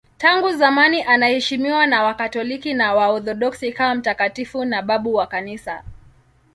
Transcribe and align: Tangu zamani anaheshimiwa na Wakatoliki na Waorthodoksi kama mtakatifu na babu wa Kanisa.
Tangu 0.17 0.51
zamani 0.51 1.03
anaheshimiwa 1.03 1.87
na 1.87 2.03
Wakatoliki 2.03 2.73
na 2.73 2.93
Waorthodoksi 2.95 3.71
kama 3.73 3.95
mtakatifu 3.95 4.65
na 4.65 4.81
babu 4.81 5.13
wa 5.15 5.27
Kanisa. 5.27 5.83